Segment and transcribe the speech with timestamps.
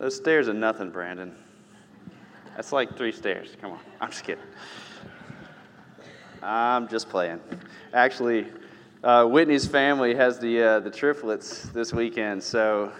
[0.00, 1.34] Those stairs are nothing, Brandon.
[2.56, 3.54] That's like three stairs.
[3.60, 3.80] Come on.
[4.00, 4.42] I'm just kidding.
[6.42, 7.38] I'm just playing.
[7.92, 8.46] Actually,
[9.04, 12.92] uh, Whitney's family has the, uh, the triplets this weekend, so,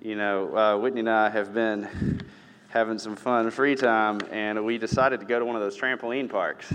[0.00, 2.22] you know, uh, Whitney and I have been
[2.68, 6.30] having some fun free time, and we decided to go to one of those trampoline
[6.30, 6.72] parks.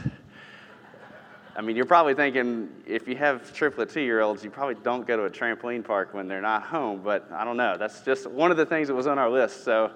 [1.55, 5.05] I mean, you're probably thinking if you have triplet two year olds, you probably don't
[5.05, 7.75] go to a trampoline park when they're not home, but I don't know.
[7.77, 9.63] That's just one of the things that was on our list.
[9.63, 9.91] So,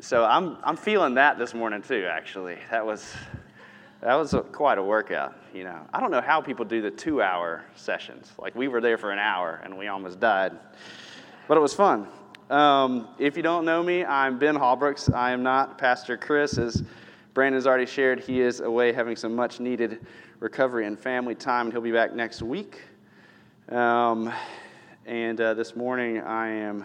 [0.00, 2.58] so I'm, I'm feeling that this morning too, actually.
[2.70, 3.14] That was,
[4.00, 5.80] that was a, quite a workout, you know.
[5.92, 8.32] I don't know how people do the two hour sessions.
[8.38, 10.52] Like, we were there for an hour and we almost died,
[11.46, 12.08] but it was fun.
[12.50, 15.12] Um, if you don't know me, I'm Ben Hallbrooks.
[15.12, 16.58] I am not Pastor Chris.
[16.58, 16.82] As
[17.34, 20.06] Brandon's already shared, he is away having some much needed
[20.40, 22.82] recovery and family time, and he'll be back next week.
[23.70, 24.30] Um,
[25.06, 26.84] and uh, this morning, I am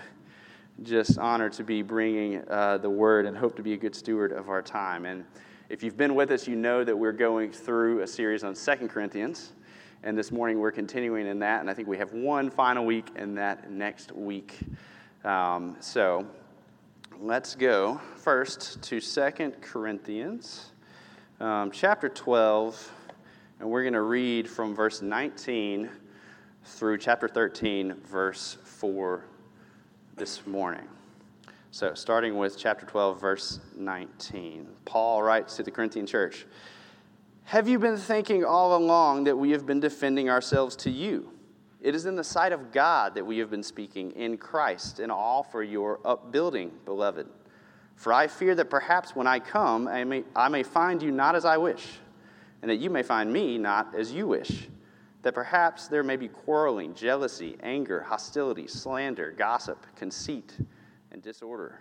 [0.83, 4.31] just honored to be bringing uh, the word and hope to be a good steward
[4.31, 5.05] of our time.
[5.05, 5.25] And
[5.67, 8.87] if you've been with us, you know that we're going through a series on Second
[8.87, 9.51] Corinthians.
[10.03, 11.59] And this morning, we're continuing in that.
[11.59, 14.59] And I think we have one final week in that next week.
[15.25, 16.25] Um, so
[17.19, 20.71] let's go first to Second Corinthians
[21.41, 22.91] um, chapter 12
[23.61, 25.87] and we're going to read from verse 19
[26.65, 29.23] through chapter 13, verse 4
[30.15, 30.87] this morning.
[31.69, 36.47] So, starting with chapter 12, verse 19, Paul writes to the Corinthian church
[37.43, 41.29] Have you been thinking all along that we have been defending ourselves to you?
[41.81, 45.11] It is in the sight of God that we have been speaking in Christ, and
[45.11, 47.27] all for your upbuilding, beloved.
[47.95, 51.35] For I fear that perhaps when I come, I may, I may find you not
[51.35, 52.00] as I wish
[52.61, 54.67] and that you may find me not as you wish.
[55.23, 60.57] That perhaps there may be quarreling, jealousy, anger, hostility, slander, gossip, conceit,
[61.11, 61.79] and disorder.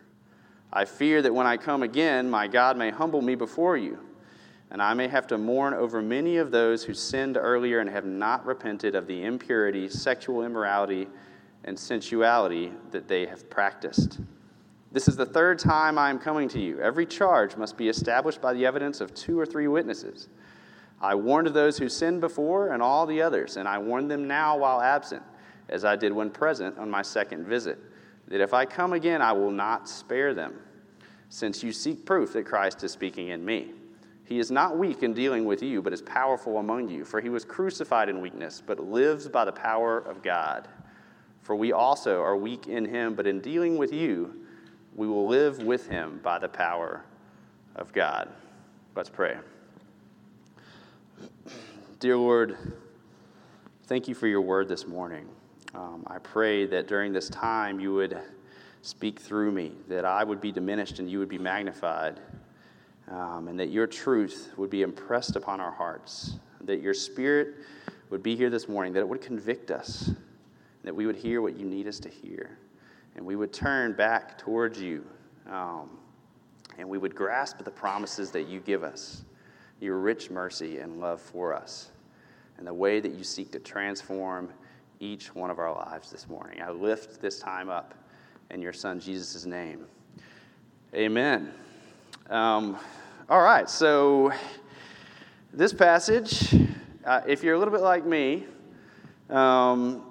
[0.72, 3.98] I fear that when I come again, my God may humble me before you,
[4.70, 8.04] and I may have to mourn over many of those who sinned earlier and have
[8.04, 11.08] not repented of the impurity, sexual immorality,
[11.64, 14.20] and sensuality that they have practiced.
[14.92, 16.80] This is the third time I am coming to you.
[16.80, 20.28] Every charge must be established by the evidence of two or three witnesses.
[21.00, 24.58] I warned those who sinned before and all the others, and I warn them now
[24.58, 25.22] while absent,
[25.68, 27.78] as I did when present on my second visit,
[28.28, 30.54] that if I come again, I will not spare them,
[31.28, 33.72] since you seek proof that Christ is speaking in me.
[34.24, 37.30] He is not weak in dealing with you, but is powerful among you, for he
[37.30, 40.68] was crucified in weakness, but lives by the power of God.
[41.42, 44.44] For we also are weak in him, but in dealing with you,
[44.94, 47.04] we will live with him by the power
[47.74, 48.28] of God.
[48.94, 49.36] Let's pray.
[52.00, 52.56] Dear Lord,
[53.84, 55.28] thank you for your word this morning.
[55.74, 58.18] Um, I pray that during this time you would
[58.80, 62.18] speak through me, that I would be diminished and you would be magnified,
[63.08, 67.56] um, and that your truth would be impressed upon our hearts, that your spirit
[68.08, 70.12] would be here this morning, that it would convict us,
[70.84, 72.56] that we would hear what you need us to hear,
[73.16, 75.04] and we would turn back towards you,
[75.50, 75.98] um,
[76.78, 79.22] and we would grasp the promises that you give us
[79.80, 81.90] your rich mercy and love for us,
[82.58, 84.48] and the way that you seek to transform
[85.00, 86.60] each one of our lives this morning.
[86.60, 87.94] I lift this time up
[88.50, 89.86] in your Son Jesus' name.
[90.94, 91.52] Amen.
[92.28, 92.76] Um,
[93.28, 94.32] all right, so
[95.52, 96.54] this passage,
[97.04, 98.46] uh, if you're a little bit like me,
[99.30, 100.04] um,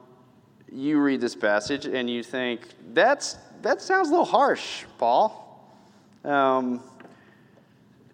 [0.71, 2.61] you read this passage and you think,
[2.93, 5.69] that's, that sounds a little harsh, Paul.
[6.23, 6.81] Um,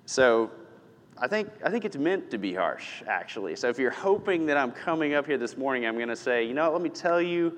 [0.05, 0.51] so
[1.17, 3.55] I think, I think it's meant to be harsh, actually.
[3.55, 6.43] So if you're hoping that I'm coming up here this morning, I'm going to say,
[6.43, 7.57] you know, let me tell you,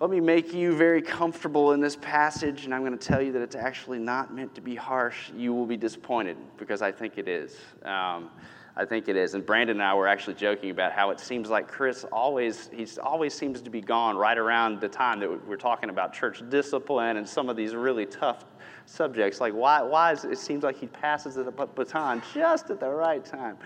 [0.00, 3.30] let me make you very comfortable in this passage, and I'm going to tell you
[3.32, 5.30] that it's actually not meant to be harsh.
[5.36, 7.56] You will be disappointed because I think it is.
[7.84, 8.30] Um,
[8.76, 9.34] I think it is.
[9.34, 12.86] And Brandon and I were actually joking about how it seems like Chris always, he
[13.00, 17.18] always seems to be gone right around the time that we're talking about church discipline
[17.18, 18.44] and some of these really tough
[18.90, 19.40] subjects.
[19.40, 23.24] Like, why, why is, it seems like he passes the baton just at the right
[23.24, 23.56] time.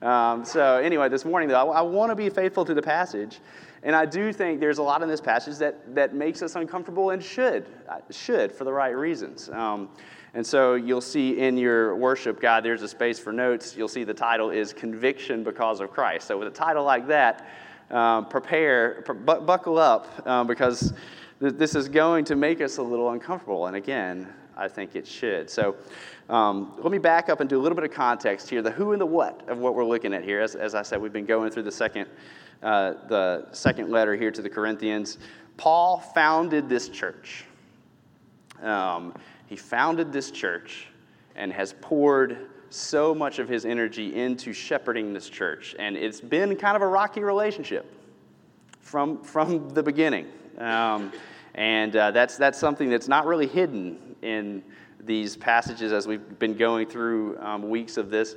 [0.00, 3.40] Um, so, anyway, this morning, though, I, I want to be faithful to the passage.
[3.82, 7.10] And I do think there's a lot in this passage that, that makes us uncomfortable
[7.10, 9.48] and should, uh, should for the right reasons.
[9.50, 9.88] Um,
[10.34, 13.76] and so you'll see in your worship guide, there's a space for notes.
[13.76, 16.28] You'll see the title is Conviction Because of Christ.
[16.28, 17.48] So, with a title like that,
[17.90, 20.92] um, prepare, bu- buckle up, um, because
[21.40, 23.66] th- this is going to make us a little uncomfortable.
[23.66, 24.28] And again,
[24.58, 25.48] I think it should.
[25.48, 25.76] So
[26.28, 28.92] um, let me back up and do a little bit of context here the who
[28.92, 30.40] and the what of what we're looking at here.
[30.40, 32.08] As, as I said, we've been going through the second,
[32.62, 35.18] uh, the second letter here to the Corinthians.
[35.56, 37.44] Paul founded this church.
[38.62, 39.14] Um,
[39.46, 40.88] he founded this church
[41.36, 45.76] and has poured so much of his energy into shepherding this church.
[45.78, 47.90] And it's been kind of a rocky relationship
[48.80, 50.26] from, from the beginning.
[50.58, 51.12] Um,
[51.58, 54.62] and uh, that's, that's something that's not really hidden in
[55.00, 58.36] these passages as we've been going through um, weeks of this,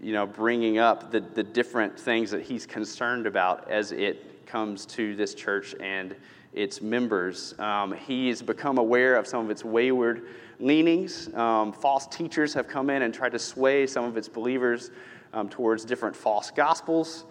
[0.00, 4.86] you know, bringing up the, the different things that he's concerned about as it comes
[4.86, 6.16] to this church and
[6.52, 7.54] its members.
[7.60, 10.26] Um, he's become aware of some of its wayward
[10.58, 11.32] leanings.
[11.34, 14.90] Um, false teachers have come in and tried to sway some of its believers
[15.32, 17.22] um, towards different false gospels.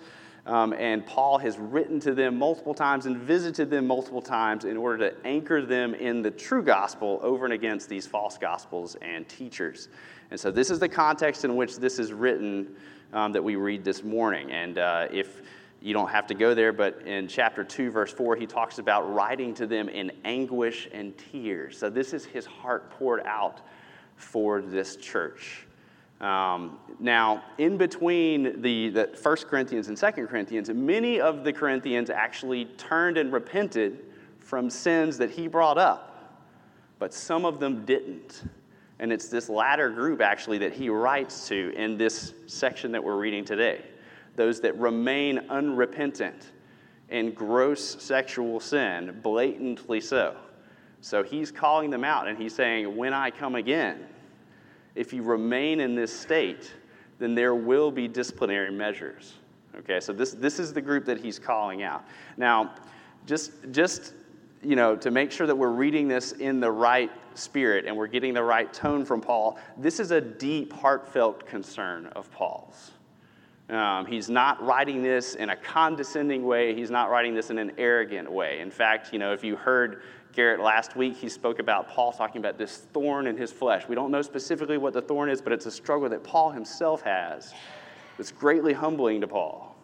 [0.47, 4.77] Um, and Paul has written to them multiple times and visited them multiple times in
[4.77, 9.27] order to anchor them in the true gospel over and against these false gospels and
[9.27, 9.89] teachers.
[10.31, 12.75] And so, this is the context in which this is written
[13.11, 14.49] um, that we read this morning.
[14.51, 15.41] And uh, if
[15.81, 19.13] you don't have to go there, but in chapter 2, verse 4, he talks about
[19.13, 21.77] writing to them in anguish and tears.
[21.77, 23.59] So, this is his heart poured out
[24.15, 25.66] for this church.
[26.21, 32.09] Um, now, in between the, the 1 Corinthians and 2 Corinthians, many of the Corinthians
[32.09, 34.05] actually turned and repented
[34.39, 36.33] from sins that he brought up,
[36.97, 38.43] but some of them didn't.
[38.99, 43.17] And it's this latter group actually that he writes to in this section that we're
[43.17, 43.83] reading today
[44.37, 46.51] those that remain unrepentant
[47.09, 50.37] in gross sexual sin, blatantly so.
[51.01, 54.05] So he's calling them out and he's saying, When I come again,
[54.97, 56.73] if you remain in this state,
[57.19, 59.35] then there will be disciplinary measures.
[59.79, 62.05] Okay, so this, this is the group that he's calling out.
[62.35, 62.73] Now,
[63.25, 64.13] just, just
[64.63, 68.07] you know, to make sure that we're reading this in the right spirit and we're
[68.07, 72.91] getting the right tone from Paul, this is a deep, heartfelt concern of Paul's.
[73.69, 76.73] Um, he's not writing this in a condescending way.
[76.73, 78.59] He's not writing this in an arrogant way.
[78.61, 80.01] In fact, you know, if you heard
[80.37, 83.87] Garrett last week, he spoke about Paul talking about this thorn in his flesh.
[83.89, 87.01] We don't know specifically what the thorn is, but it's a struggle that Paul himself
[87.01, 87.55] has
[88.19, 89.75] that's greatly humbling to Paul.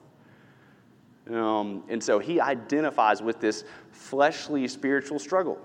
[1.32, 5.60] Um, and so he identifies with this fleshly spiritual struggle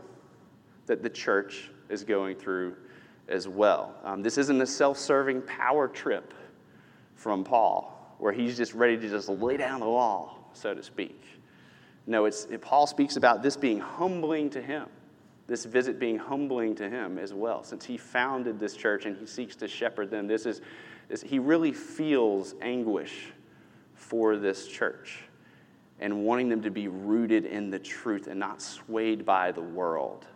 [0.86, 2.74] that the church is going through
[3.28, 3.94] as well.
[4.04, 6.32] Um, this isn't a self serving power trip
[7.14, 11.37] from Paul where he's just ready to just lay down the law, so to speak.
[12.08, 14.86] No, it's, it, Paul speaks about this being humbling to him,
[15.46, 17.62] this visit being humbling to him as well.
[17.62, 20.62] Since he founded this church and he seeks to shepherd them, this is,
[21.08, 23.26] this, he really feels anguish
[23.94, 25.24] for this church
[26.00, 30.26] and wanting them to be rooted in the truth and not swayed by the world,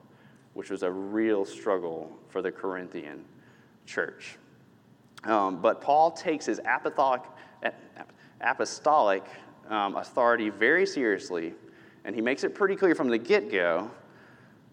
[0.53, 3.25] which was a real struggle for the Corinthian
[3.87, 4.37] church.
[5.25, 7.23] Um, but Paul takes his apostolic,
[8.43, 9.25] apostolic
[9.73, 11.55] um, authority very seriously,
[12.05, 13.91] and he makes it pretty clear from the get go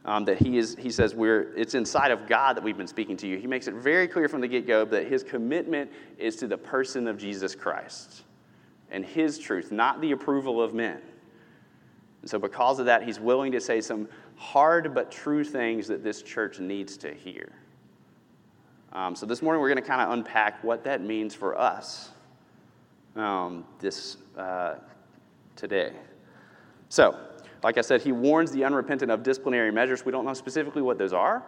[0.03, 3.15] um, that he, is, he says we're, it's inside of God that we've been speaking
[3.17, 3.37] to you.
[3.37, 6.57] He makes it very clear from the get go that his commitment is to the
[6.57, 8.23] person of Jesus Christ
[8.91, 10.99] and his truth, not the approval of men.
[12.21, 16.03] And so, because of that, he's willing to say some hard but true things that
[16.03, 17.53] this church needs to hear.
[18.91, 22.09] Um, so, this morning we're going to kind of unpack what that means for us
[23.15, 24.75] um, this uh,
[25.59, 25.93] today.
[26.87, 27.19] So,
[27.61, 30.05] like I said, he warns the unrepentant of disciplinary measures.
[30.05, 31.43] We don't know specifically what those are.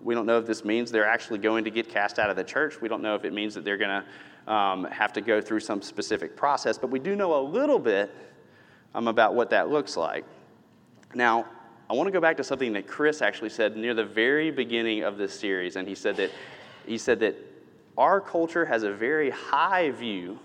[0.00, 2.44] We don't know if this means they're actually going to get cast out of the
[2.44, 2.80] church.
[2.80, 4.02] We don't know if it means that they're going
[4.46, 7.78] to um, have to go through some specific process, but we do know a little
[7.78, 8.14] bit
[8.94, 10.24] um, about what that looks like.
[11.14, 11.46] Now,
[11.88, 15.02] I want to go back to something that Chris actually said near the very beginning
[15.02, 16.30] of this series, and he said that
[16.84, 17.36] he said that
[17.96, 20.38] our culture has a very high view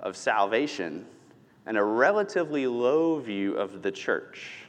[0.00, 1.06] of salvation
[1.66, 4.66] and a relatively low view of the church.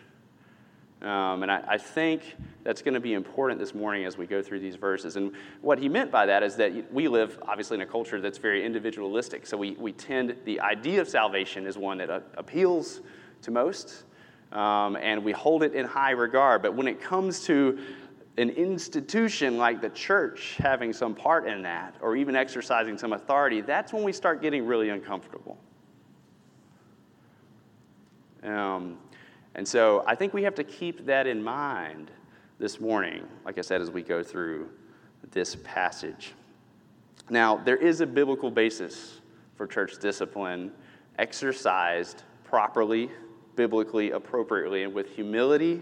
[1.01, 4.41] Um, and I, I, think that's going to be important this morning as we go
[4.41, 5.15] through these verses.
[5.15, 8.39] And what he meant by that is that we live, obviously, in a culture that's
[8.39, 9.45] very individualistic.
[9.45, 13.01] So we, we tend, the idea of salvation is one that uh, appeals
[13.43, 14.05] to most,
[14.51, 16.63] um, and we hold it in high regard.
[16.63, 17.77] But when it comes to
[18.39, 23.61] an institution like the church having some part in that, or even exercising some authority,
[23.61, 25.59] that's when we start getting really uncomfortable.
[28.43, 28.97] Um,
[29.55, 32.11] and so I think we have to keep that in mind
[32.59, 34.69] this morning, like I said, as we go through
[35.31, 36.33] this passage.
[37.29, 39.21] Now, there is a biblical basis
[39.55, 40.71] for church discipline
[41.19, 43.09] exercised properly,
[43.55, 45.81] biblically, appropriately, and with humility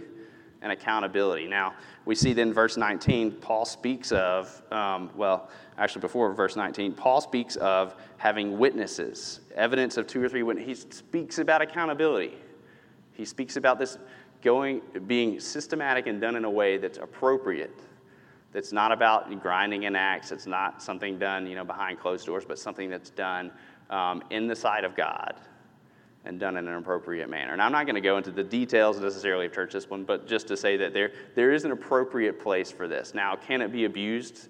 [0.62, 1.48] and accountability.
[1.48, 6.94] Now, we see then verse 19, Paul speaks of, um, well, actually before verse 19,
[6.94, 10.86] Paul speaks of having witnesses, evidence of two or three witnesses.
[10.86, 12.34] He speaks about accountability.
[13.16, 13.98] He speaks about this
[14.42, 17.80] going, being systematic and done in a way that's appropriate.
[18.52, 20.32] That's not about grinding an axe.
[20.32, 23.52] It's not something done, you know, behind closed doors, but something that's done
[23.90, 25.36] um, in the sight of God
[26.26, 27.54] and done in an appropriate manner.
[27.54, 30.48] And I'm not going to go into the details necessarily of church discipline, but just
[30.48, 33.14] to say that there, there is an appropriate place for this.
[33.14, 34.50] Now, can it be abused?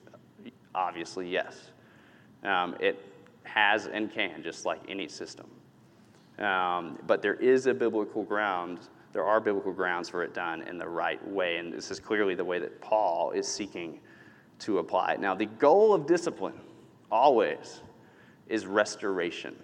[0.74, 1.72] Obviously, yes.
[2.44, 3.02] Um, it
[3.44, 5.48] has and can, just like any system.
[6.40, 8.80] Um, but there is a biblical ground,
[9.14, 11.58] there are biblical grounds for it done in the right way.
[11.58, 14.00] And this is clearly the way that Paul is seeking
[14.60, 15.20] to apply it.
[15.20, 16.60] Now, the goal of discipline
[17.12, 17.82] always
[18.48, 19.56] is restoration.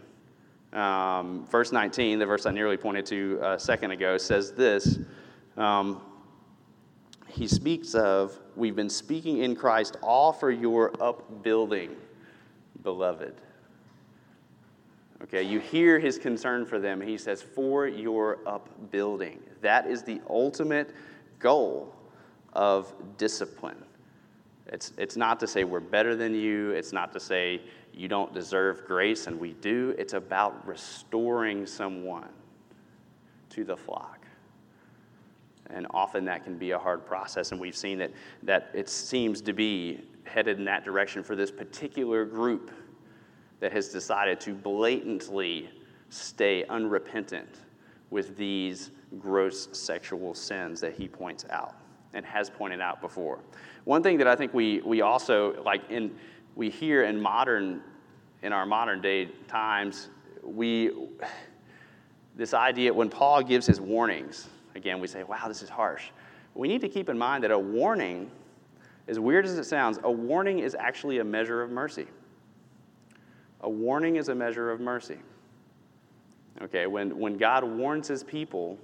[0.74, 5.00] Um, verse 19, the verse I nearly pointed to a second ago, says this.
[5.58, 6.01] Um,
[7.28, 11.96] he speaks of, we've been speaking in Christ all for your upbuilding,
[12.84, 13.36] beloved.
[15.24, 17.00] Okay, you hear his concern for them.
[17.00, 19.40] He says, for your upbuilding.
[19.62, 20.96] That is the ultimate
[21.40, 21.94] goal
[22.54, 23.84] of discipline.
[24.68, 27.62] It's, it's not to say we're better than you, it's not to say
[27.94, 29.94] you don't deserve grace and we do.
[29.98, 32.30] It's about restoring someone
[33.50, 34.25] to the flock.
[35.70, 38.12] And often that can be a hard process, and we've seen that,
[38.44, 42.72] that it seems to be headed in that direction for this particular group
[43.62, 45.70] that has decided to blatantly
[46.10, 47.62] stay unrepentant
[48.10, 51.75] with these gross sexual sins that he points out
[52.13, 53.39] and has pointed out before.
[53.86, 56.12] One thing that I think we, we also like in
[56.56, 57.82] we hear in modern
[58.41, 60.10] in our modern day times
[60.44, 60.91] we
[62.36, 66.10] this idea when paul gives his warnings again we say wow this is harsh
[66.56, 68.30] we need to keep in mind that a warning
[69.08, 72.08] as weird as it sounds a warning is actually a measure of mercy
[73.62, 75.18] a warning is a measure of mercy
[76.62, 78.77] okay when, when god warns his people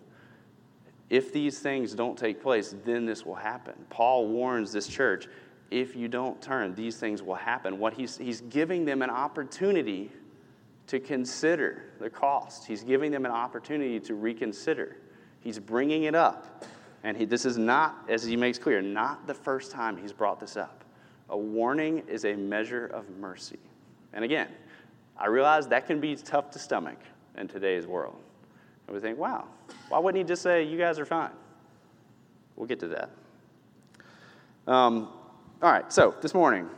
[1.09, 5.27] if these things don't take place then this will happen paul warns this church
[5.71, 7.79] if you don't turn, these things will happen.
[7.79, 10.11] What he's, he's giving them an opportunity
[10.87, 12.65] to consider the cost.
[12.65, 14.97] He's giving them an opportunity to reconsider.
[15.41, 16.65] He's bringing it up.
[17.03, 20.39] And he, this is not, as he makes clear, not the first time he's brought
[20.39, 20.83] this up.
[21.29, 23.59] A warning is a measure of mercy.
[24.13, 24.47] And again,
[25.17, 26.99] I realize that can be tough to stomach
[27.37, 28.17] in today's world.
[28.87, 29.45] And we think, wow,
[29.89, 31.31] why wouldn't he just say, you guys are fine?
[32.55, 33.09] We'll get to that.
[34.67, 35.09] Um,
[35.61, 36.69] all right, so this morning,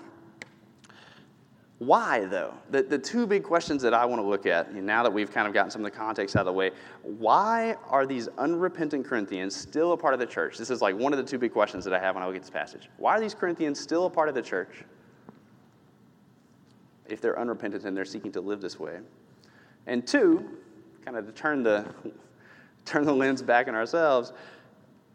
[1.80, 2.54] why though?
[2.72, 5.48] The, the two big questions that I want to look at, now that we've kind
[5.48, 6.72] of gotten some of the context out of the way,
[7.04, 10.58] why are these unrepentant Corinthians still a part of the church?
[10.58, 12.36] This is like one of the two big questions that I have when I look
[12.36, 12.90] at this passage.
[12.98, 14.84] Why are these Corinthians still a part of the church
[17.12, 19.00] if they're unrepentant and they're seeking to live this way?
[19.88, 20.48] And two,
[21.06, 21.86] kind of to turn the,
[22.86, 24.34] turn the lens back on ourselves,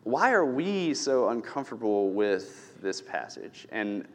[0.02, 3.66] why are we so uncomfortable with this passage.
[3.72, 4.06] And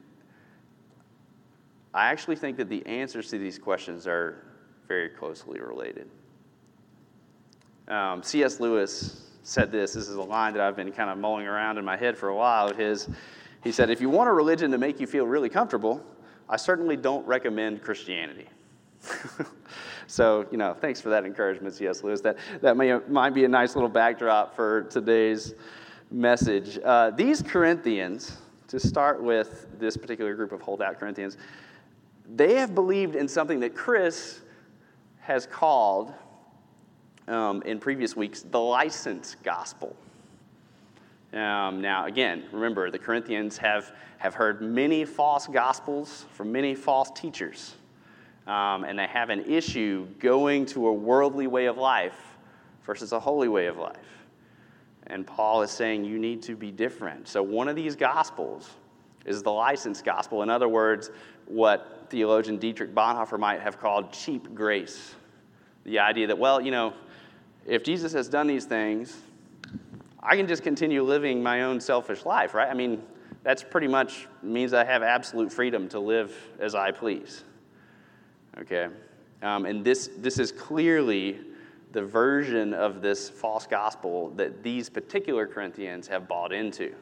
[1.93, 4.45] I actually think that the answers to these questions are
[4.87, 6.09] very closely related.
[7.89, 8.61] Um, C.S.
[8.61, 9.93] Lewis said this.
[9.93, 12.29] This is a line that I've been kind of mulling around in my head for
[12.29, 12.73] a while.
[12.73, 13.09] His,
[13.63, 16.05] he said, If you want a religion to make you feel really comfortable,
[16.49, 18.47] I certainly don't recommend Christianity.
[20.07, 22.03] so, you know, thanks for that encouragement, C.S.
[22.03, 22.21] Lewis.
[22.21, 25.53] That, that may, might be a nice little backdrop for today's
[26.09, 26.79] message.
[26.83, 28.37] Uh, these Corinthians,
[28.67, 31.37] to start with this particular group of holdout Corinthians,
[32.35, 34.41] they have believed in something that Chris
[35.19, 36.13] has called
[37.27, 39.95] um, in previous weeks the license gospel.
[41.33, 47.11] Um, now, again, remember, the Corinthians have, have heard many false gospels from many false
[47.11, 47.75] teachers.
[48.47, 52.17] Um, and they have an issue going to a worldly way of life
[52.83, 53.97] versus a holy way of life.
[55.05, 57.27] And Paul is saying you need to be different.
[57.27, 58.69] So, one of these gospels
[59.25, 60.41] is the license gospel.
[60.41, 61.11] In other words,
[61.45, 65.15] what theologian Dietrich Bonhoeffer might have called cheap grace.
[65.83, 66.93] The idea that, well, you know,
[67.65, 69.15] if Jesus has done these things,
[70.21, 72.69] I can just continue living my own selfish life, right?
[72.69, 73.01] I mean,
[73.43, 77.43] that's pretty much means I have absolute freedom to live as I please.
[78.57, 78.87] Okay?
[79.41, 81.39] Um, and this, this is clearly
[81.91, 86.93] the version of this false gospel that these particular Corinthians have bought into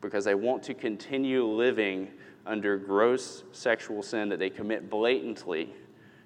[0.00, 2.08] because they want to continue living
[2.46, 5.72] under gross sexual sin that they commit blatantly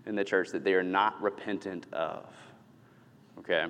[0.07, 2.26] in the church that they are not repentant of.
[3.38, 3.66] Okay?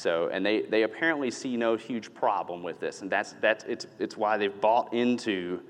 [0.00, 3.86] So, and they, they apparently see no huge problem with this, and that's, that's it's,
[3.98, 5.60] it's why they've bought into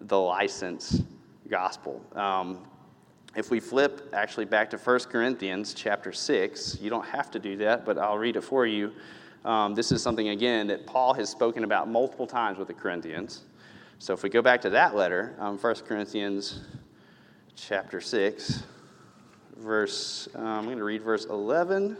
[0.00, 1.02] the license
[1.48, 2.04] gospel.
[2.16, 2.66] Um,
[3.36, 7.56] if we flip actually back to 1 Corinthians chapter 6, you don't have to do
[7.58, 8.90] that, but I'll read it for you.
[9.44, 13.44] Um, this is something, again, that Paul has spoken about multiple times with the Corinthians.
[14.00, 16.64] So if we go back to that letter, um, 1 Corinthians
[17.54, 18.64] chapter 6,
[19.58, 21.96] verse, um, I'm going to read verse 11,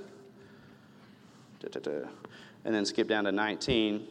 [1.75, 4.07] and then skip down to 19.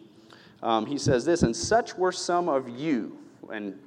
[0.63, 3.17] Um, he says this, and such were some of you.
[3.51, 3.77] And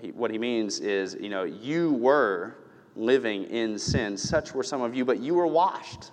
[0.00, 2.56] he, what he means is, you know, you were
[2.96, 4.16] living in sin.
[4.16, 6.10] Such were some of you, but you were washed.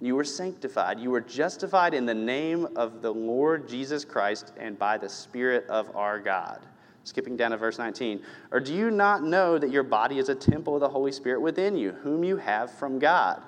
[0.00, 0.98] You were sanctified.
[0.98, 5.66] You were justified in the name of the Lord Jesus Christ and by the Spirit
[5.68, 6.66] of our God.
[7.04, 8.20] Skipping down to verse 19.
[8.50, 11.40] Or do you not know that your body is a temple of the Holy Spirit
[11.40, 13.42] within you, whom you have from God?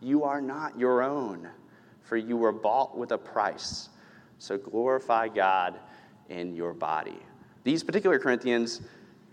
[0.00, 1.48] You are not your own,
[2.10, 3.88] for you were bought with a price.
[4.40, 5.78] So glorify God
[6.28, 7.20] in your body.
[7.62, 8.80] These particular Corinthians,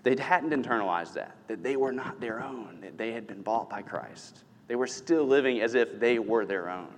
[0.04, 3.68] they hadn't internalized that, that they were not their own, that they had been bought
[3.68, 4.44] by Christ.
[4.68, 6.94] They were still living as if they were their own.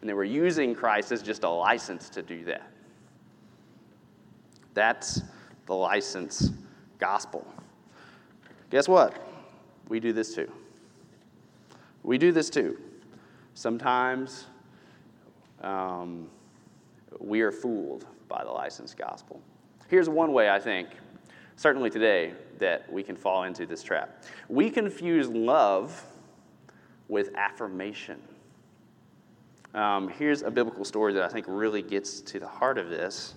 [0.00, 2.68] And they were using Christ as just a license to do that.
[4.74, 5.22] That's
[5.66, 6.50] the license
[6.98, 7.46] gospel.
[8.70, 9.24] Guess what?
[9.88, 10.50] We do this too.
[12.02, 12.76] We do this too.
[13.54, 14.46] Sometimes
[15.60, 16.28] um,
[17.18, 19.40] we are fooled by the license gospel.
[19.88, 20.88] Here's one way I think,
[21.56, 24.24] certainly today, that we can fall into this trap.
[24.48, 26.02] We confuse love
[27.08, 28.20] with affirmation.
[29.74, 33.34] Um, here's a biblical story that I think really gets to the heart of this.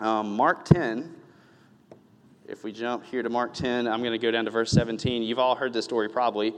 [0.00, 1.14] Um, Mark 10,
[2.48, 5.22] if we jump here to Mark 10, I'm going to go down to verse 17.
[5.22, 6.54] You've all heard this story probably,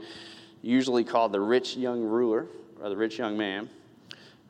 [0.65, 2.47] usually called the rich young ruler
[2.81, 3.69] or the rich young man.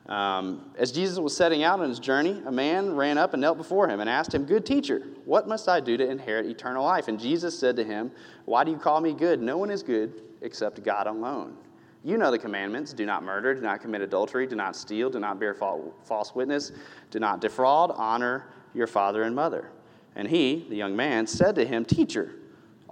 [0.06, 3.58] Um, as Jesus was setting out on his journey, a man ran up and knelt
[3.58, 7.08] before him and asked him, Good teacher, what must I do to inherit eternal life?
[7.08, 8.10] And Jesus said to him,
[8.44, 9.42] Why do you call me good?
[9.42, 11.56] No one is good except God alone.
[12.04, 15.18] You know the commandments do not murder, do not commit adultery, do not steal, do
[15.18, 16.70] not bear false witness,
[17.10, 19.70] do not defraud, honor your father and mother.
[20.14, 22.36] And he, the young man, said to him, Teacher,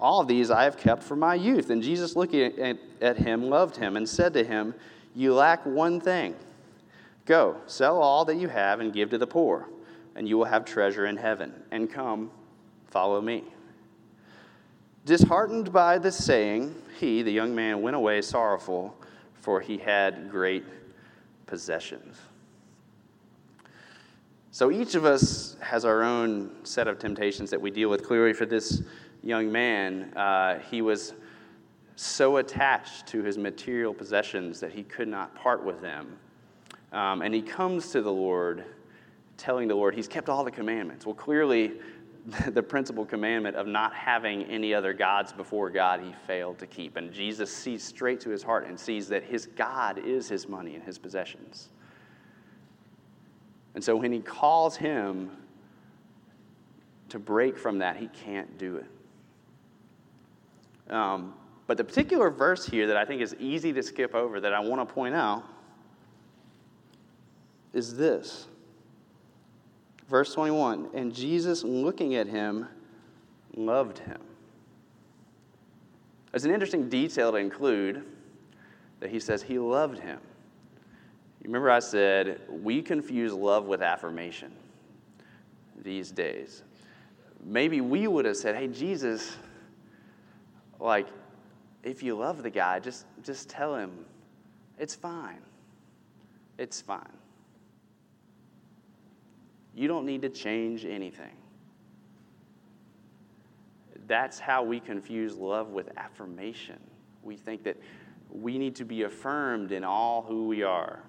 [0.05, 1.71] all these I have kept from my youth.
[1.71, 4.75] And Jesus, looking at, at him, loved him and said to him,
[5.15, 6.35] You lack one thing.
[7.25, 9.67] Go, sell all that you have and give to the poor,
[10.15, 11.55] and you will have treasure in heaven.
[11.71, 12.31] And come,
[12.89, 13.45] follow me.
[15.07, 18.95] Disheartened by this saying, he, the young man, went away sorrowful,
[19.33, 20.65] for he had great
[21.47, 22.19] possessions.
[24.51, 28.07] So each of us has our own set of temptations that we deal with.
[28.07, 28.83] Clearly, for this
[29.25, 31.15] young man, uh, he was
[31.97, 36.19] so attached to his material possessions that he could not part with them.
[36.93, 38.65] Um, and he comes to the Lord
[39.37, 41.07] telling the Lord he's kept all the commandments.
[41.07, 41.73] Well, clearly,
[42.49, 46.97] the principal commandment of not having any other gods before God he failed to keep.
[46.97, 50.75] And Jesus sees straight to his heart and sees that his God is his money
[50.75, 51.69] and his possessions.
[53.75, 55.31] And so when he calls him
[57.11, 58.87] to break from that, he can't do it.
[60.91, 61.35] Um,
[61.67, 64.61] but the particular verse here that I think is easy to skip over that I
[64.61, 65.45] want to point out
[67.73, 68.47] is this.
[70.09, 72.69] Verse 21 And Jesus, looking at him,
[73.57, 74.21] loved him.
[76.33, 78.05] It's an interesting detail to include
[79.01, 80.19] that he says he loved him.
[81.41, 84.53] You remember I said we confuse love with affirmation
[85.83, 86.63] these days.
[87.45, 89.37] Maybe we would have said, hey, Jesus,
[90.85, 91.07] like,
[91.83, 93.91] if you love the guy, just, just tell him
[94.79, 95.41] it's fine.
[96.59, 97.01] It's fine.
[99.75, 101.33] You don't need to change anything.
[104.07, 106.79] That's how we confuse love with affirmation.
[107.23, 107.77] We think that
[108.31, 111.01] we need to be affirmed in all who we are.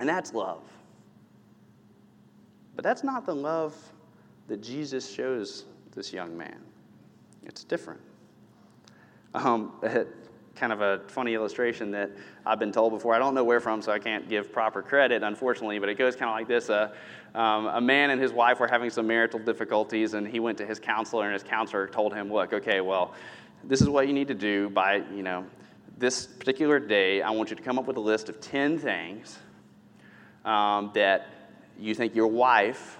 [0.00, 0.62] And that's love.
[2.74, 3.76] But that's not the love
[4.48, 6.60] that Jesus shows this young man.
[7.44, 8.00] It's different.
[9.34, 9.72] Um,
[10.54, 12.10] kind of a funny illustration that
[12.46, 13.14] I've been told before.
[13.14, 16.14] I don't know where from, so I can't give proper credit, unfortunately, but it goes
[16.14, 16.70] kind of like this.
[16.70, 16.94] Uh,
[17.34, 20.66] um, a man and his wife were having some marital difficulties, and he went to
[20.66, 23.14] his counselor, and his counselor told him, Look, okay, well,
[23.64, 25.44] this is what you need to do by, you know,
[25.98, 27.22] this particular day.
[27.22, 29.38] I want you to come up with a list of 10 things
[30.44, 31.26] um, that
[31.78, 32.98] you think your wife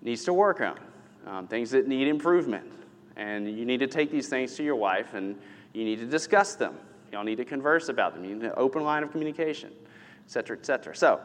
[0.00, 0.80] needs to work on,
[1.26, 2.81] um, things that need improvement.
[3.16, 5.36] And you need to take these things to your wife and
[5.72, 6.76] you need to discuss them.
[7.12, 8.24] Y'all need to converse about them.
[8.24, 10.96] You need an open line of communication, et cetera, et cetera.
[10.96, 11.20] So,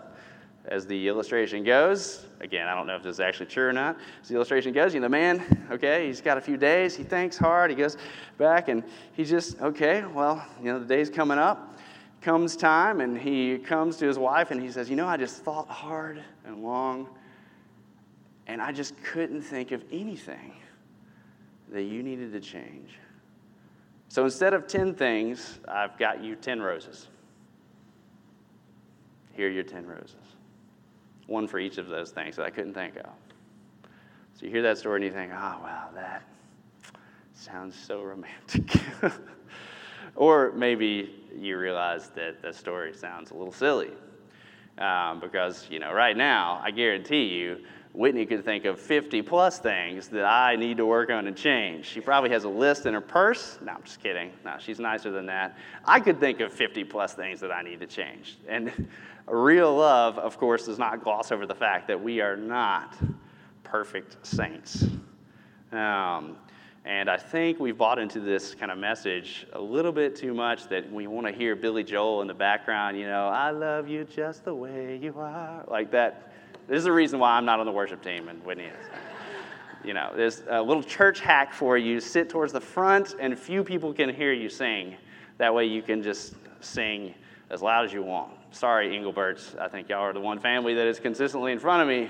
[0.66, 3.98] as the illustration goes, again, I don't know if this is actually true or not.
[4.22, 7.04] As the illustration goes, you know, the man, okay, he's got a few days, he
[7.04, 7.96] thinks hard, he goes
[8.38, 11.78] back and he just, okay, well, you know, the day's coming up.
[12.20, 15.44] comes time and he comes to his wife and he says, You know, I just
[15.44, 17.08] thought hard and long,
[18.48, 20.54] and I just couldn't think of anything
[21.72, 22.92] that you needed to change.
[24.10, 27.08] So instead of 10 things, I've got you 10 roses.
[29.34, 30.16] Here are your 10 roses.
[31.28, 33.10] One for each of those things that I couldn't think of.
[34.34, 36.24] So you hear that story and you think, oh, wow, that
[37.34, 38.82] sounds so romantic.
[40.16, 43.92] or maybe you realize that the story sounds a little silly.
[44.78, 47.58] Um, because, you know, right now, I guarantee you,
[47.98, 51.88] Whitney could think of 50 plus things that I need to work on and change.
[51.88, 53.58] She probably has a list in her purse.
[53.60, 54.32] No, I'm just kidding.
[54.46, 55.58] No, she's nicer than that.
[55.84, 58.38] I could think of 50 plus things that I need to change.
[58.48, 58.88] And
[59.28, 62.96] real love, of course, does not gloss over the fact that we are not
[63.64, 64.86] perfect saints.
[65.72, 66.38] Um,
[66.86, 70.68] and I think we've bought into this kind of message a little bit too much
[70.68, 74.04] that we want to hear Billy Joel in the background, you know, I love you
[74.04, 75.66] just the way you are.
[75.68, 76.32] Like that.
[76.68, 78.86] This is the reason why I'm not on the worship team and Whitney is.
[79.86, 82.02] You know, there's a little church hack for you.
[82.02, 84.96] Sit towards the front, and few people can hear you sing.
[85.38, 87.14] That way you can just sing
[87.50, 88.34] as loud as you want.
[88.52, 89.58] Sorry, Engelberts.
[89.58, 92.10] I think y'all are the one family that is consistently in front of me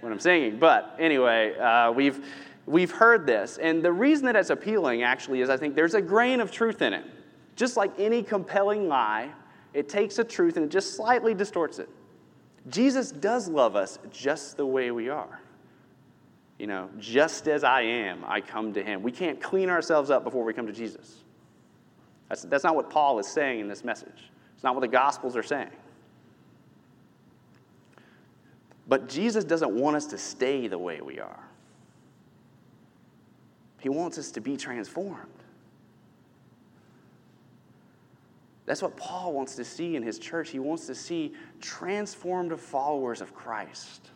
[0.00, 0.58] when I'm singing.
[0.58, 2.24] But anyway, uh, we've,
[2.64, 3.58] we've heard this.
[3.58, 6.80] And the reason that it's appealing, actually, is I think there's a grain of truth
[6.80, 7.04] in it.
[7.54, 9.30] Just like any compelling lie,
[9.74, 11.88] it takes a truth and it just slightly distorts it.
[12.68, 15.40] Jesus does love us just the way we are.
[16.58, 19.02] You know, just as I am, I come to him.
[19.02, 21.16] We can't clean ourselves up before we come to Jesus.
[22.28, 24.30] That's, that's not what Paul is saying in this message.
[24.54, 25.70] It's not what the Gospels are saying.
[28.86, 31.48] But Jesus doesn't want us to stay the way we are,
[33.78, 35.28] He wants us to be transformed.
[38.70, 40.50] That's what Paul wants to see in his church.
[40.50, 44.10] He wants to see transformed followers of Christ.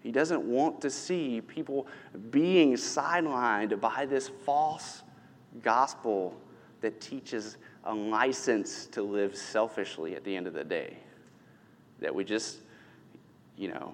[0.00, 1.86] He doesn't want to see people
[2.30, 5.02] being sidelined by this false
[5.62, 6.34] gospel
[6.80, 10.96] that teaches a license to live selfishly at the end of the day
[12.00, 12.58] that we just,
[13.56, 13.92] you know,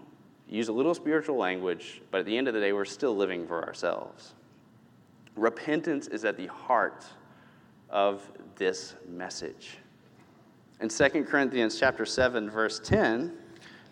[0.48, 3.46] use a little spiritual language, but at the end of the day, we're still living
[3.46, 4.34] for ourselves.
[5.36, 7.04] Repentance is at the heart
[7.90, 9.78] of this message.
[10.80, 13.32] In 2 Corinthians chapter 7, verse 10,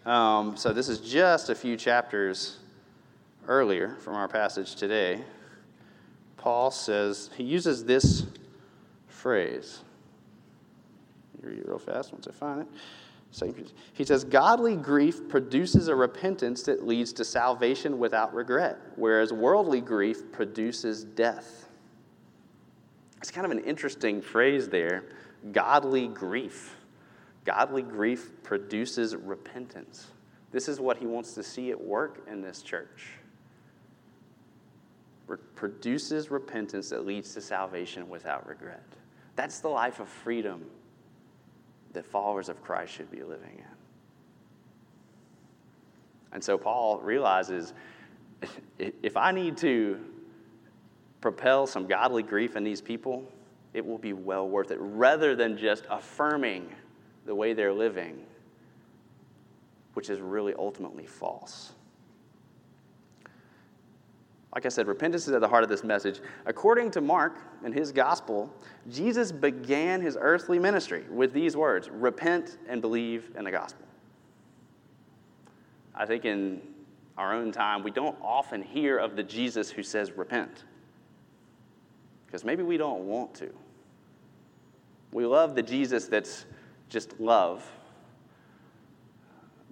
[0.05, 2.59] um, so this is just a few chapters
[3.47, 5.23] earlier from our passage today,
[6.37, 8.27] Paul says, he uses this
[9.07, 9.81] phrase.
[11.41, 12.69] Read it real fast once I find it.
[13.95, 19.81] He says, Godly grief produces a repentance that leads to salvation without regret, whereas worldly
[19.81, 21.69] grief produces death.
[23.19, 25.05] It's kind of an interesting phrase there
[25.51, 26.77] godly grief.
[27.45, 30.07] Godly grief produces repentance.
[30.53, 33.09] This is what he wants to see at work in this church.
[35.29, 38.85] It produces repentance that leads to salvation without regret.
[39.35, 40.67] That's the life of freedom
[41.95, 43.65] that followers of Christ should be living in.
[46.33, 47.73] And so Paul realizes
[48.79, 50.01] if I need to
[51.21, 53.25] propel some godly grief in these people,
[53.75, 56.69] it will be well worth it rather than just affirming
[57.25, 58.19] the way they're living,
[59.95, 61.73] which is really ultimately false.
[64.55, 66.21] Like I said, repentance is at the heart of this message.
[66.45, 68.55] According to Mark in his gospel,
[68.91, 73.87] Jesus began his earthly ministry with these words repent and believe in the gospel.
[75.95, 76.61] I think in
[77.17, 80.65] our own time, we don't often hear of the Jesus who says repent
[82.33, 83.51] because maybe we don't want to.
[85.13, 86.47] We love the Jesus that's
[86.89, 87.63] just love.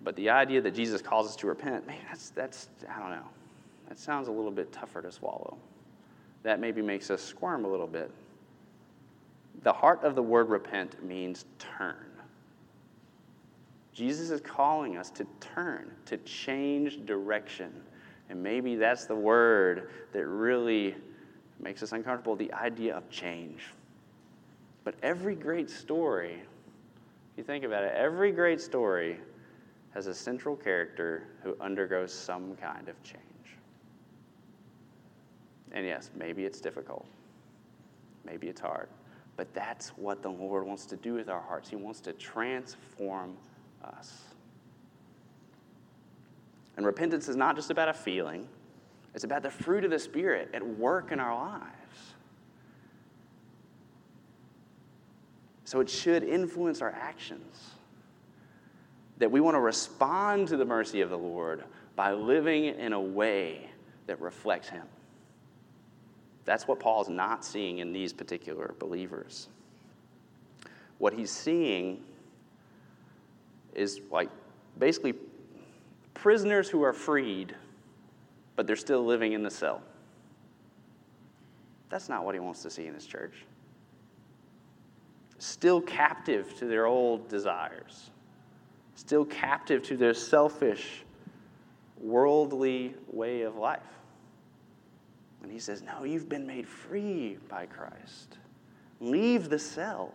[0.04, 3.28] But the idea that Jesus calls us to repent, man, that's, that's I don't know.
[3.88, 5.56] That sounds a little bit tougher to swallow.
[6.42, 8.10] That maybe makes us squirm a little bit.
[9.62, 11.96] The heart of the word repent means turn.
[13.94, 17.72] Jesus is calling us to turn, to change direction.
[18.28, 20.94] And maybe that's the word that really
[21.62, 23.62] makes us uncomfortable the idea of change.
[24.84, 29.18] But every great story, if you think about it, every great story
[29.94, 33.20] has a central character who undergoes some kind of change.
[35.72, 37.06] And yes, maybe it's difficult.
[38.24, 38.88] Maybe it's hard.
[39.36, 41.68] But that's what the Lord wants to do with our hearts.
[41.68, 43.36] He wants to transform
[43.84, 44.22] us.
[46.76, 48.48] And repentance is not just about a feeling,
[49.14, 51.66] it's about the fruit of the Spirit at work in our lives.
[55.64, 57.70] So it should influence our actions.
[59.18, 63.00] That we want to respond to the mercy of the Lord by living in a
[63.00, 63.68] way
[64.06, 64.86] that reflects Him.
[66.44, 69.48] That's what Paul's not seeing in these particular believers.
[70.98, 72.02] What he's seeing
[73.74, 74.28] is like
[74.78, 75.14] basically
[76.14, 77.54] prisoners who are freed,
[78.60, 79.80] but they're still living in the cell.
[81.88, 83.46] That's not what he wants to see in his church.
[85.38, 88.10] Still captive to their old desires,
[88.96, 91.04] still captive to their selfish,
[91.98, 93.80] worldly way of life.
[95.42, 98.36] And he says, No, you've been made free by Christ.
[99.00, 100.12] Leave the cell.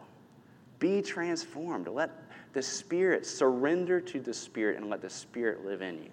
[0.77, 1.88] Be transformed.
[1.88, 2.12] Let
[2.53, 6.12] the Spirit surrender to the Spirit and let the Spirit live in you.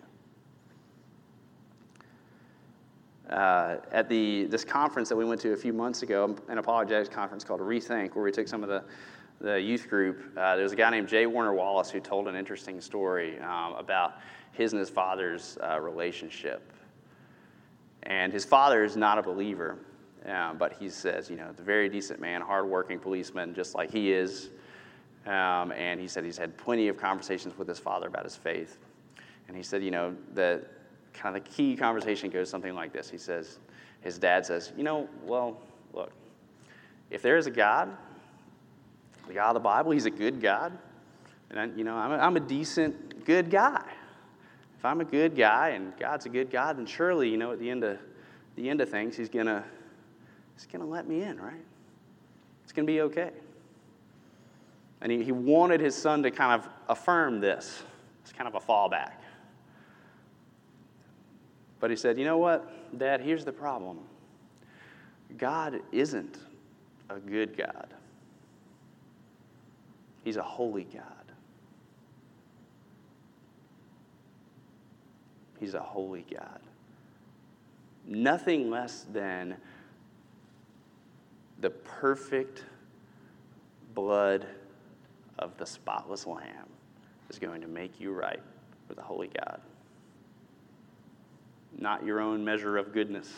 [3.32, 7.08] Uh, at the, this conference that we went to a few months ago, an apologetics
[7.08, 8.84] conference called Rethink, where we took some of the,
[9.40, 11.24] the youth group, uh, there was a guy named J.
[11.24, 14.18] Warner Wallace who told an interesting story um, about
[14.52, 16.72] his and his father's uh, relationship.
[18.02, 19.78] And his father is not a believer,
[20.28, 24.12] uh, but he says, you know, a very decent man, hardworking policeman, just like he
[24.12, 24.50] is.
[25.24, 28.76] Um, and he said he's had plenty of conversations with his father about his faith.
[29.48, 30.66] And he said, you know, the
[31.14, 33.10] kind of the key conversation goes something like this.
[33.10, 33.58] He says,
[34.00, 35.58] his dad says, you know, well,
[35.92, 36.12] look,
[37.10, 37.96] if there is a God,
[39.28, 40.76] the God of the Bible, he's a good God.
[41.50, 43.82] And, I, you know, I'm a, I'm a decent, good guy
[44.82, 47.60] if I'm a good guy and God's a good God, then surely, you know, at
[47.60, 48.00] the end of
[48.56, 49.64] the end of things, He's gonna
[50.56, 51.62] He's gonna let me in, right?
[52.64, 53.30] It's gonna be okay.
[55.00, 57.84] And he, he wanted his son to kind of affirm this.
[58.22, 59.12] It's kind of a fallback.
[61.82, 63.98] But he said, you know what, Dad, here's the problem.
[65.36, 66.38] God isn't
[67.10, 67.88] a good God.
[70.22, 71.32] He's a holy God.
[75.58, 76.60] He's a holy God.
[78.06, 79.56] Nothing less than
[81.58, 82.64] the perfect
[83.92, 84.46] blood
[85.40, 86.68] of the spotless Lamb
[87.28, 88.40] is going to make you right
[88.86, 89.60] with the holy God.
[91.78, 93.32] Not your own measure of goodness.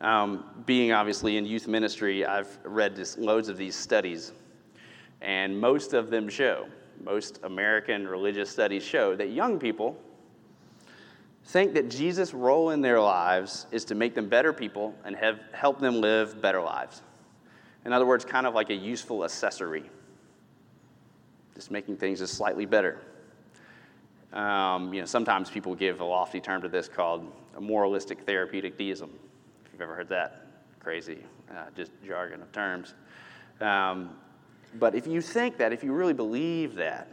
[0.00, 4.32] Um, being obviously in youth ministry, I've read loads of these studies,
[5.20, 6.66] and most of them show
[7.04, 10.00] most American religious studies show that young people
[11.44, 15.40] think that Jesus' role in their lives is to make them better people and have,
[15.52, 17.02] help them live better lives.
[17.84, 19.84] In other words, kind of like a useful accessory,
[21.54, 23.00] just making things just slightly better.
[24.32, 28.76] Um, you know, sometimes people give a lofty term to this called a moralistic therapeutic
[28.76, 29.10] deism.
[29.64, 30.46] If you've ever heard that,
[30.80, 31.18] crazy,
[31.50, 32.94] uh, just jargon of terms.
[33.60, 34.10] Um,
[34.78, 37.08] but if you think that, if you really believe that,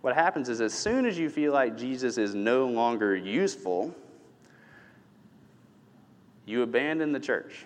[0.00, 3.94] what happens is as soon as you feel like Jesus is no longer useful,
[6.46, 7.64] you abandon the church.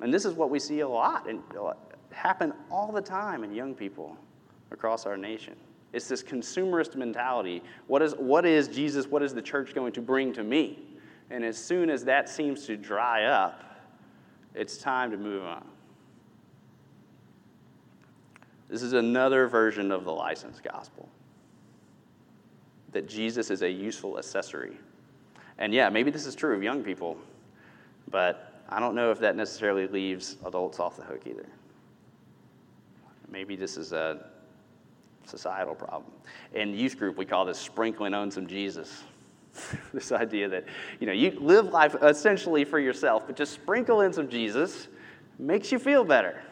[0.00, 1.42] And this is what we see a lot and
[2.12, 4.16] happen all the time in young people
[4.70, 5.54] across our nation.
[5.92, 7.62] It's this consumerist mentality.
[7.86, 10.78] What is, what is Jesus, what is the church going to bring to me?
[11.30, 13.62] And as soon as that seems to dry up,
[14.54, 15.66] it's time to move on.
[18.68, 21.08] This is another version of the licensed gospel
[22.92, 24.76] that Jesus is a useful accessory.
[25.58, 27.16] And yeah, maybe this is true of young people,
[28.10, 31.46] but I don't know if that necessarily leaves adults off the hook either.
[33.30, 34.30] Maybe this is a
[35.26, 36.12] societal problem.
[36.54, 39.04] In youth group, we call this sprinkling on some Jesus.
[39.94, 40.64] this idea that
[41.00, 44.88] you know you live life essentially for yourself, but just sprinkle in some Jesus
[45.38, 46.42] makes you feel better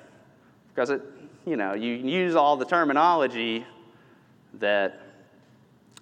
[0.68, 1.02] because it
[1.46, 3.66] you know, you use all the terminology
[4.54, 5.00] that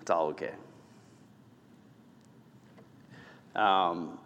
[0.00, 0.52] it's all okay.
[3.56, 4.18] Um,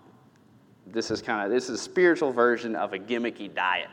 [0.86, 3.88] this is kind of this is a spiritual version of a gimmicky diet,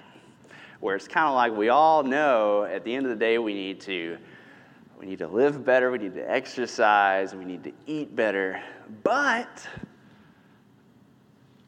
[0.79, 3.53] where it's kind of like we all know at the end of the day we
[3.53, 4.17] need to
[5.03, 8.63] we need to live better, we need to exercise, we need to eat better,
[9.03, 9.67] but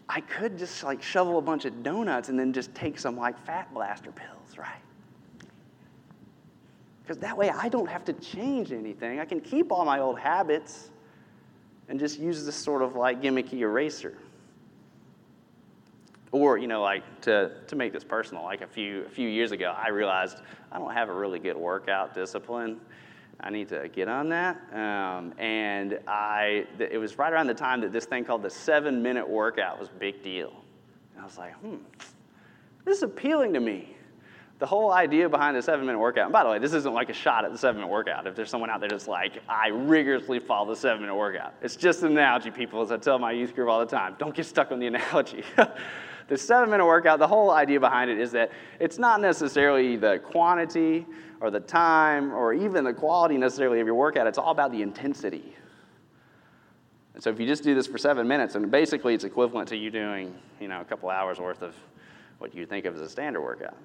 [0.07, 3.37] I could just like shovel a bunch of donuts and then just take some like
[3.45, 4.81] fat blaster pills, right?
[7.01, 9.19] Because that way I don't have to change anything.
[9.19, 10.91] I can keep all my old habits
[11.89, 14.17] and just use this sort of like gimmicky eraser.
[16.31, 19.51] Or, you know, like to, to make this personal, like a few, a few years
[19.51, 20.37] ago, I realized
[20.71, 22.79] I don't have a really good workout discipline.
[23.39, 24.57] I need to get on that.
[24.73, 29.03] Um, and I, it was right around the time that this thing called the seven
[29.03, 30.53] minute workout was a big deal.
[31.13, 31.75] And I was like, hmm,
[32.85, 33.95] This is appealing to me.
[34.57, 37.09] The whole idea behind the seven minute workout, and by the way, this isn't like
[37.09, 38.25] a shot at the seven minute workout.
[38.25, 41.75] If there's someone out there that's like, I rigorously follow the seven minute workout, it's
[41.75, 44.15] just an analogy, people, as I tell my youth group all the time.
[44.17, 45.43] Don't get stuck on the analogy.
[46.27, 50.19] the seven minute workout, the whole idea behind it is that it's not necessarily the
[50.19, 51.05] quantity
[51.41, 54.81] or the time or even the quality necessarily of your workout, it's all about the
[54.81, 55.55] intensity.
[57.13, 59.77] And so if you just do this for seven minutes, and basically it's equivalent to
[59.77, 61.75] you doing, you know, a couple hours worth of
[62.39, 63.77] what you think of as a standard workout.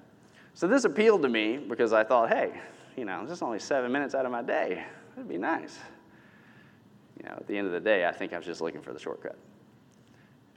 [0.53, 2.59] So this appealed to me because I thought, hey,
[2.97, 4.83] you know, this is only seven minutes out of my day.
[5.15, 5.79] That'd be nice.
[7.17, 8.91] You know, at the end of the day, I think I was just looking for
[8.91, 9.37] the shortcut.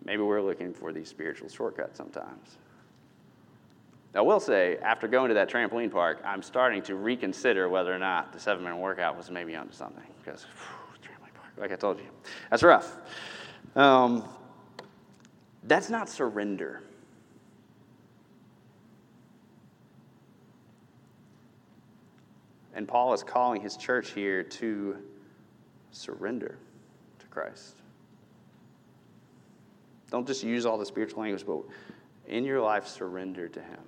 [0.04, 2.58] Maybe we're looking for these spiritual shortcuts sometimes.
[4.14, 7.98] I will say, after going to that trampoline park, I'm starting to reconsider whether or
[7.98, 10.04] not the seven minute workout was maybe onto something.
[10.22, 12.06] Because, whew, trampoline park, like I told you,
[12.48, 12.96] that's rough.
[13.74, 14.24] Um,
[15.64, 16.82] that's not surrender.
[22.74, 24.96] And Paul is calling his church here to
[25.90, 26.58] surrender
[27.18, 27.76] to Christ.
[30.14, 31.62] Don't just use all the spiritual language, but
[32.28, 33.80] in your life, surrender to Him.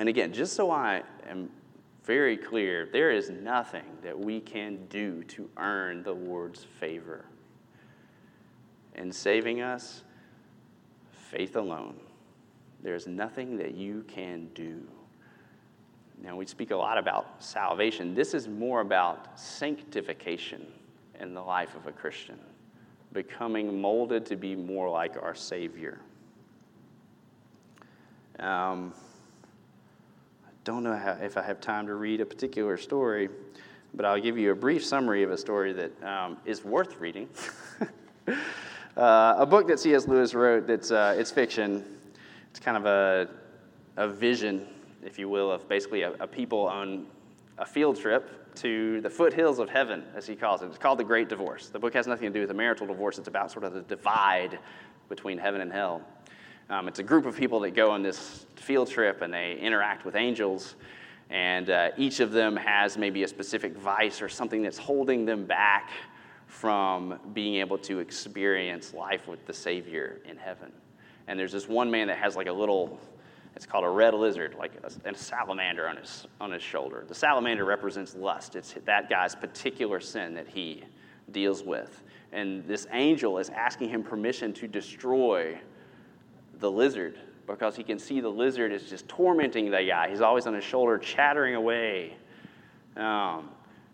[0.00, 1.50] And again, just so I am
[2.02, 7.26] very clear, there is nothing that we can do to earn the Lord's favor.
[8.96, 10.02] In saving us,
[11.12, 11.94] faith alone.
[12.82, 14.82] There's nothing that you can do.
[16.20, 18.16] Now, we speak a lot about salvation.
[18.16, 20.66] This is more about sanctification
[21.20, 22.40] in the life of a Christian,
[23.12, 25.98] becoming molded to be more like our Savior.
[28.38, 28.94] Um,
[30.46, 33.28] I don't know how, if I have time to read a particular story,
[33.94, 37.28] but I'll give you a brief summary of a story that um, is worth reading.
[38.96, 40.06] uh, a book that C.S.
[40.06, 41.84] Lewis wrote that's uh, it's fiction.
[42.50, 43.28] It's kind of a,
[43.96, 44.66] a vision
[45.02, 47.06] if you will, of basically a, a people on
[47.58, 50.66] a field trip to the foothills of heaven, as he calls it.
[50.66, 51.68] It's called The Great Divorce.
[51.68, 53.82] The book has nothing to do with a marital divorce, it's about sort of the
[53.82, 54.58] divide
[55.08, 56.02] between heaven and hell.
[56.68, 60.04] Um, it's a group of people that go on this field trip and they interact
[60.04, 60.76] with angels,
[61.28, 65.46] and uh, each of them has maybe a specific vice or something that's holding them
[65.46, 65.90] back
[66.46, 70.72] from being able to experience life with the Savior in heaven.
[71.28, 72.98] And there's this one man that has like a little
[73.56, 77.04] it's called a red lizard, like a, a, salamander on his, on his shoulder.
[77.06, 78.56] The salamander represents lust.
[78.56, 80.84] It's that guy's particular sin that he
[81.32, 82.02] deals with.
[82.32, 85.58] And this angel is asking him permission to destroy
[86.60, 90.08] the lizard because he can see the lizard is just tormenting the guy.
[90.08, 92.16] He's always on his shoulder, chattering away.
[92.96, 93.50] Um,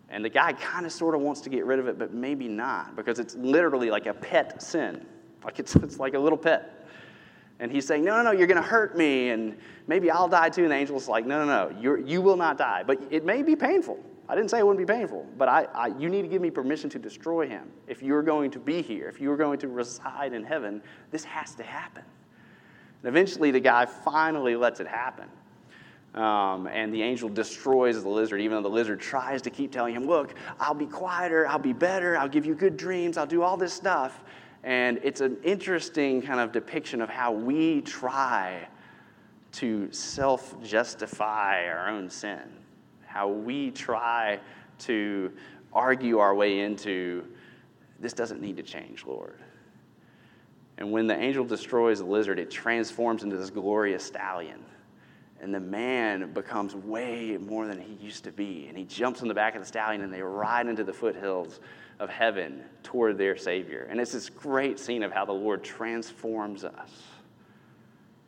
[0.09, 2.47] and the guy kind of sort of wants to get rid of it, but maybe
[2.47, 5.05] not because it's literally like a pet sin.
[5.43, 6.76] Like it's, it's like a little pet.
[7.59, 10.49] And he's saying, No, no, no, you're going to hurt me, and maybe I'll die
[10.49, 10.63] too.
[10.63, 12.83] And the angel's like, No, no, no, you're, you will not die.
[12.85, 13.99] But it may be painful.
[14.29, 16.51] I didn't say it wouldn't be painful, but I, I, you need to give me
[16.51, 17.71] permission to destroy him.
[17.87, 21.55] If you're going to be here, if you're going to reside in heaven, this has
[21.55, 22.03] to happen.
[23.03, 25.29] And eventually, the guy finally lets it happen.
[26.13, 29.95] Um, and the angel destroys the lizard, even though the lizard tries to keep telling
[29.95, 33.43] him, Look, I'll be quieter, I'll be better, I'll give you good dreams, I'll do
[33.43, 34.23] all this stuff.
[34.63, 38.67] And it's an interesting kind of depiction of how we try
[39.53, 42.41] to self justify our own sin,
[43.05, 44.39] how we try
[44.79, 45.31] to
[45.73, 47.25] argue our way into
[47.99, 49.39] this doesn't need to change, Lord.
[50.77, 54.63] And when the angel destroys the lizard, it transforms into this glorious stallion.
[55.39, 58.65] And the man becomes way more than he used to be.
[58.67, 61.59] And he jumps on the back of the stallion and they ride into the foothills
[61.99, 63.87] of heaven toward their Savior.
[63.89, 66.91] And it's this great scene of how the Lord transforms us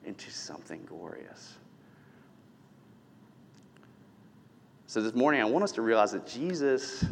[0.05, 1.57] into something glorious.
[4.87, 7.05] So this morning, I want us to realize that Jesus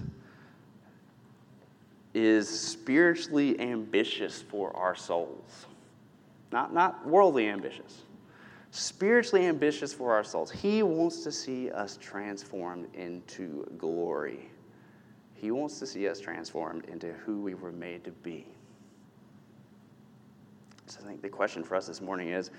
[2.15, 5.67] is spiritually ambitious for our souls,
[6.51, 8.01] not, not worldly ambitious.
[8.71, 10.51] Spiritually ambitious for our souls.
[10.51, 14.49] He wants to see us transformed into glory.
[15.33, 18.45] He wants to see us transformed into who we were made to be.
[20.87, 22.49] So I think the question for us this morning is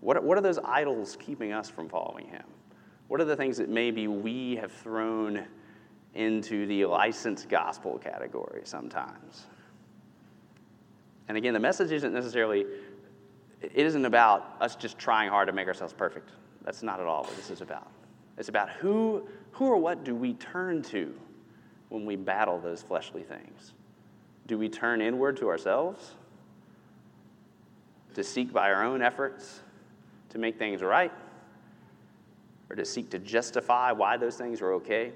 [0.00, 2.44] what, what are those idols keeping us from following Him?
[3.08, 5.44] What are the things that maybe we have thrown
[6.14, 9.46] into the licensed gospel category sometimes?
[11.28, 12.66] And again, the message isn't necessarily,
[13.62, 16.30] it isn't about us just trying hard to make ourselves perfect.
[16.62, 17.90] That's not at all what this is about.
[18.36, 21.14] It's about who, who or what do we turn to
[21.88, 23.72] when we battle those fleshly things?
[24.46, 26.14] Do we turn inward to ourselves?
[28.14, 29.60] To seek by our own efforts
[30.30, 31.12] to make things right
[32.68, 35.12] or to seek to justify why those things are okay?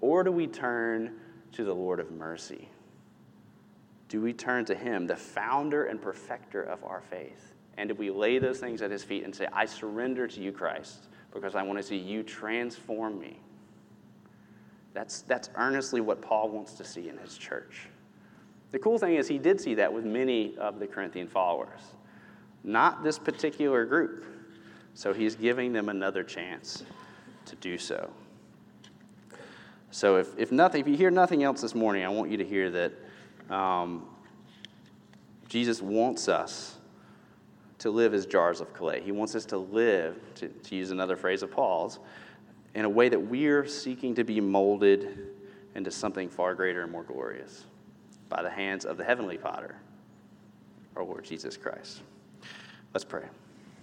[0.00, 1.14] Or do we turn
[1.52, 2.68] to the Lord of mercy?
[4.08, 7.54] Do we turn to Him, the founder and perfecter of our faith?
[7.76, 10.52] And do we lay those things at His feet and say, I surrender to you,
[10.52, 13.38] Christ, because I want to see you transform me?
[14.96, 17.88] That's, that's earnestly what Paul wants to see in his church.
[18.72, 21.80] The cool thing is, he did see that with many of the Corinthian followers,
[22.64, 24.24] not this particular group.
[24.94, 26.82] So he's giving them another chance
[27.44, 28.08] to do so.
[29.90, 32.44] So if, if nothing, if you hear nothing else this morning, I want you to
[32.44, 34.06] hear that um,
[35.46, 36.75] Jesus wants us
[37.78, 39.00] to live as jars of clay.
[39.02, 41.98] He wants us to live, to, to use another phrase of Paul's,
[42.74, 45.30] in a way that we're seeking to be molded
[45.74, 47.64] into something far greater and more glorious
[48.28, 49.76] by the hands of the heavenly potter,
[50.96, 52.02] our Lord Jesus Christ.
[52.92, 53.24] Let's pray.